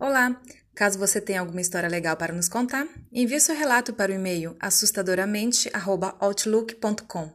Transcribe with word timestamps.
Olá! 0.00 0.40
Caso 0.76 0.96
você 0.96 1.20
tenha 1.20 1.40
alguma 1.40 1.60
história 1.60 1.88
legal 1.88 2.16
para 2.16 2.32
nos 2.32 2.48
contar, 2.48 2.86
envie 3.10 3.40
seu 3.40 3.56
relato 3.56 3.92
para 3.92 4.12
o 4.12 4.14
e-mail 4.14 4.56
assustadoramente@outlook.com. 4.60 7.32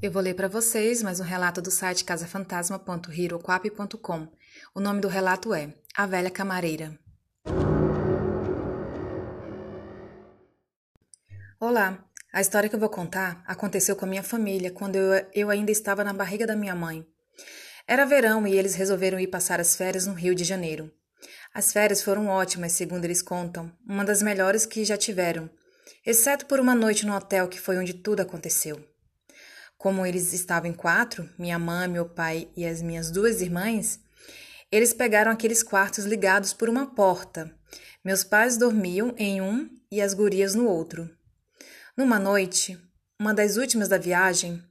Eu 0.00 0.10
vou 0.10 0.22
ler 0.22 0.32
para 0.32 0.48
vocês 0.48 1.02
mais 1.02 1.20
um 1.20 1.22
relato 1.22 1.60
do 1.60 1.70
site 1.70 2.02
casafantasma.hiroquap.com. 2.02 4.28
O 4.74 4.80
nome 4.80 5.02
do 5.02 5.08
relato 5.08 5.52
é 5.52 5.74
A 5.94 6.06
Velha 6.06 6.30
Camareira. 6.30 6.98
Olá! 11.60 12.02
A 12.32 12.40
história 12.40 12.70
que 12.70 12.74
eu 12.74 12.80
vou 12.80 12.88
contar 12.88 13.44
aconteceu 13.46 13.94
com 13.94 14.06
a 14.06 14.08
minha 14.08 14.22
família 14.22 14.70
quando 14.70 14.96
eu, 14.96 15.26
eu 15.34 15.50
ainda 15.50 15.70
estava 15.70 16.02
na 16.02 16.14
barriga 16.14 16.46
da 16.46 16.56
minha 16.56 16.74
mãe. 16.74 17.06
Era 17.86 18.06
verão 18.06 18.46
e 18.46 18.56
eles 18.56 18.74
resolveram 18.74 19.20
ir 19.20 19.26
passar 19.26 19.60
as 19.60 19.76
férias 19.76 20.06
no 20.06 20.14
Rio 20.14 20.34
de 20.34 20.42
Janeiro. 20.42 20.90
As 21.56 21.72
férias 21.72 22.02
foram 22.02 22.26
ótimas, 22.26 22.72
segundo 22.72 23.06
eles 23.06 23.22
contam, 23.22 23.72
uma 23.88 24.04
das 24.04 24.20
melhores 24.20 24.66
que 24.66 24.84
já 24.84 24.94
tiveram, 24.94 25.48
exceto 26.04 26.44
por 26.44 26.60
uma 26.60 26.74
noite 26.74 27.06
no 27.06 27.16
hotel 27.16 27.48
que 27.48 27.58
foi 27.58 27.78
onde 27.78 27.94
tudo 27.94 28.20
aconteceu. 28.20 28.78
Como 29.78 30.04
eles 30.04 30.34
estavam 30.34 30.68
em 30.68 30.74
quatro, 30.74 31.26
minha 31.38 31.58
mãe, 31.58 31.88
meu 31.88 32.06
pai 32.06 32.46
e 32.54 32.66
as 32.66 32.82
minhas 32.82 33.10
duas 33.10 33.40
irmãs, 33.40 33.98
eles 34.70 34.92
pegaram 34.92 35.32
aqueles 35.32 35.62
quartos 35.62 36.04
ligados 36.04 36.52
por 36.52 36.68
uma 36.68 36.94
porta. 36.94 37.50
Meus 38.04 38.22
pais 38.22 38.58
dormiam 38.58 39.14
em 39.16 39.40
um 39.40 39.66
e 39.90 40.02
as 40.02 40.12
gurias 40.12 40.54
no 40.54 40.68
outro. 40.68 41.08
Numa 41.96 42.18
noite, 42.18 42.78
uma 43.18 43.32
das 43.32 43.56
últimas 43.56 43.88
da 43.88 43.96
viagem, 43.96 44.62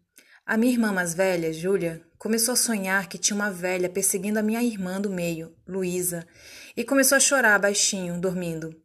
a 0.45 0.55
minha 0.55 0.73
irmã 0.73 0.91
mais 0.91 1.15
velha, 1.15 1.51
Júlia, 1.51 2.04
começou 2.25 2.53
a 2.53 2.55
sonhar 2.55 3.07
que 3.07 3.19
tinha 3.19 3.35
uma 3.35 3.51
velha 3.51 3.87
perseguindo 3.87 4.39
a 4.39 4.41
minha 4.41 4.63
irmã 4.63 4.99
do 4.99 5.11
meio, 5.11 5.55
Luísa, 5.67 6.25
e 6.75 6.83
começou 6.83 7.15
a 7.15 7.19
chorar 7.19 7.59
baixinho, 7.59 8.19
dormindo. 8.19 8.75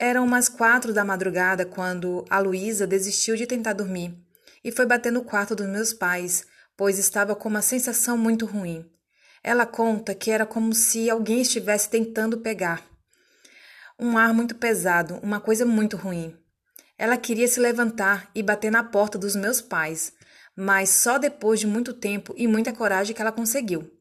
Eram 0.00 0.24
umas 0.24 0.48
quatro 0.48 0.94
da 0.94 1.04
madrugada 1.04 1.66
quando 1.66 2.24
a 2.30 2.38
Luísa 2.38 2.86
desistiu 2.86 3.36
de 3.36 3.46
tentar 3.46 3.74
dormir 3.74 4.16
e 4.64 4.72
foi 4.72 4.86
bater 4.86 5.12
no 5.12 5.22
quarto 5.22 5.54
dos 5.54 5.66
meus 5.66 5.92
pais, 5.92 6.46
pois 6.74 6.98
estava 6.98 7.36
com 7.36 7.46
uma 7.46 7.60
sensação 7.60 8.16
muito 8.16 8.46
ruim. 8.46 8.90
Ela 9.44 9.66
conta 9.66 10.14
que 10.14 10.30
era 10.30 10.46
como 10.46 10.72
se 10.72 11.10
alguém 11.10 11.42
estivesse 11.42 11.90
tentando 11.90 12.38
pegar. 12.38 12.82
Um 13.98 14.16
ar 14.16 14.32
muito 14.32 14.54
pesado, 14.54 15.20
uma 15.22 15.40
coisa 15.40 15.66
muito 15.66 15.98
ruim. 15.98 16.34
Ela 16.96 17.18
queria 17.18 17.48
se 17.48 17.60
levantar 17.60 18.30
e 18.34 18.42
bater 18.42 18.72
na 18.72 18.82
porta 18.82 19.18
dos 19.18 19.36
meus 19.36 19.60
pais, 19.60 20.14
mas 20.56 20.88
só 20.88 21.18
depois 21.18 21.60
de 21.60 21.66
muito 21.66 21.92
tempo 21.92 22.34
e 22.36 22.48
muita 22.48 22.72
coragem 22.72 23.14
que 23.14 23.20
ela 23.20 23.30
conseguiu. 23.30 23.92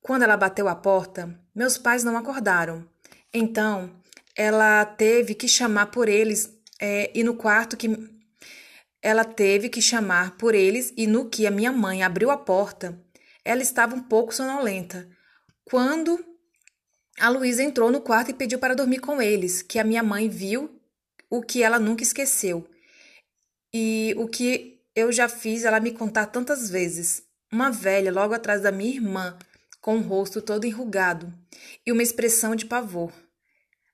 Quando 0.00 0.22
ela 0.24 0.36
bateu 0.36 0.66
a 0.68 0.74
porta, 0.74 1.38
meus 1.54 1.78
pais 1.78 2.02
não 2.02 2.16
acordaram. 2.16 2.84
Então, 3.32 4.02
ela 4.36 4.84
teve 4.84 5.34
que 5.34 5.46
chamar 5.46 5.86
por 5.86 6.08
eles 6.08 6.52
é, 6.80 7.12
e 7.14 7.22
no 7.22 7.34
quarto 7.34 7.76
que 7.76 7.88
ela 9.00 9.24
teve 9.24 9.68
que 9.68 9.80
chamar 9.80 10.36
por 10.36 10.54
eles 10.54 10.92
e 10.96 11.06
no 11.06 11.28
que 11.28 11.46
a 11.46 11.50
minha 11.50 11.70
mãe 11.70 12.02
abriu 12.02 12.30
a 12.30 12.36
porta, 12.36 13.00
ela 13.44 13.62
estava 13.62 13.94
um 13.94 14.02
pouco 14.02 14.34
sonolenta. 14.34 15.08
Quando 15.64 16.24
a 17.18 17.28
Luísa 17.28 17.62
entrou 17.62 17.90
no 17.90 18.00
quarto 18.00 18.30
e 18.30 18.34
pediu 18.34 18.58
para 18.58 18.74
dormir 18.74 18.98
com 18.98 19.22
eles, 19.22 19.62
que 19.62 19.78
a 19.78 19.84
minha 19.84 20.02
mãe 20.02 20.28
viu 20.28 20.80
o 21.30 21.40
que 21.40 21.62
ela 21.62 21.78
nunca 21.78 22.02
esqueceu. 22.02 22.68
E 23.72 24.14
o 24.18 24.28
que 24.28 24.81
eu 24.94 25.10
já 25.10 25.28
fiz 25.28 25.64
ela 25.64 25.80
me 25.80 25.92
contar 25.92 26.26
tantas 26.26 26.68
vezes. 26.68 27.22
Uma 27.50 27.70
velha 27.70 28.12
logo 28.12 28.34
atrás 28.34 28.62
da 28.62 28.72
minha 28.72 28.94
irmã, 28.94 29.38
com 29.80 29.98
o 29.98 30.02
rosto 30.02 30.40
todo 30.40 30.66
enrugado 30.66 31.32
e 31.84 31.92
uma 31.92 32.02
expressão 32.02 32.54
de 32.54 32.66
pavor. 32.66 33.12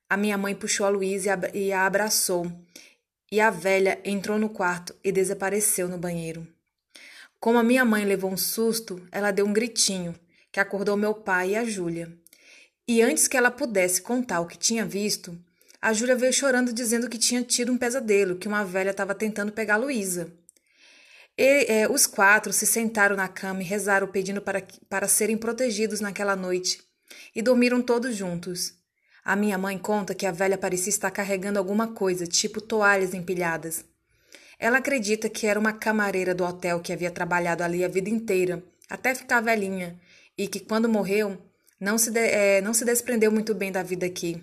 A 0.08 0.16
minha 0.16 0.38
mãe 0.38 0.54
puxou 0.54 0.86
a 0.86 0.90
Luísa 0.90 1.38
e 1.52 1.72
a 1.72 1.86
abraçou, 1.86 2.50
e 3.30 3.40
a 3.40 3.50
velha 3.50 4.00
entrou 4.04 4.38
no 4.38 4.48
quarto 4.48 4.94
e 5.04 5.12
desapareceu 5.12 5.88
no 5.88 5.98
banheiro. 5.98 6.46
Como 7.40 7.58
a 7.58 7.62
minha 7.62 7.84
mãe 7.84 8.04
levou 8.04 8.32
um 8.32 8.36
susto, 8.36 9.06
ela 9.12 9.30
deu 9.30 9.46
um 9.46 9.52
gritinho, 9.52 10.18
que 10.50 10.58
acordou 10.58 10.96
meu 10.96 11.14
pai 11.14 11.50
e 11.50 11.56
a 11.56 11.64
Júlia. 11.64 12.12
E 12.86 13.02
antes 13.02 13.28
que 13.28 13.36
ela 13.36 13.50
pudesse 13.50 14.00
contar 14.00 14.40
o 14.40 14.46
que 14.46 14.56
tinha 14.56 14.84
visto, 14.84 15.38
a 15.80 15.92
Júlia 15.92 16.16
veio 16.16 16.32
chorando 16.32 16.72
dizendo 16.72 17.08
que 17.08 17.18
tinha 17.18 17.42
tido 17.42 17.70
um 17.70 17.78
pesadelo, 17.78 18.36
que 18.36 18.48
uma 18.48 18.64
velha 18.64 18.90
estava 18.90 19.14
tentando 19.14 19.52
pegar 19.52 19.74
a 19.74 19.78
Luísa. 19.78 20.32
É, 21.40 21.88
os 21.88 22.04
quatro 22.04 22.52
se 22.52 22.66
sentaram 22.66 23.14
na 23.14 23.28
cama 23.28 23.62
e 23.62 23.64
rezaram 23.64 24.08
pedindo 24.08 24.42
para, 24.42 24.60
para 24.88 25.06
serem 25.06 25.36
protegidos 25.36 26.00
naquela 26.00 26.34
noite, 26.34 26.82
e 27.34 27.40
dormiram 27.40 27.80
todos 27.80 28.16
juntos. 28.16 28.74
A 29.24 29.36
minha 29.36 29.56
mãe 29.56 29.78
conta 29.78 30.16
que 30.16 30.26
a 30.26 30.32
velha 30.32 30.58
parecia 30.58 30.90
estar 30.90 31.12
carregando 31.12 31.58
alguma 31.58 31.88
coisa, 31.92 32.26
tipo 32.26 32.60
toalhas 32.60 33.14
empilhadas. 33.14 33.84
Ela 34.58 34.78
acredita 34.78 35.28
que 35.28 35.46
era 35.46 35.60
uma 35.60 35.72
camareira 35.72 36.34
do 36.34 36.44
hotel 36.44 36.80
que 36.80 36.92
havia 36.92 37.10
trabalhado 37.10 37.62
ali 37.62 37.84
a 37.84 37.88
vida 37.88 38.10
inteira, 38.10 38.60
até 38.90 39.14
ficar 39.14 39.40
velhinha, 39.40 39.96
e 40.36 40.48
que 40.48 40.58
quando 40.58 40.88
morreu, 40.88 41.38
não 41.78 41.96
se, 41.96 42.10
de, 42.10 42.18
é, 42.18 42.60
não 42.60 42.74
se 42.74 42.84
desprendeu 42.84 43.30
muito 43.30 43.54
bem 43.54 43.70
da 43.70 43.84
vida 43.84 44.06
aqui. 44.06 44.42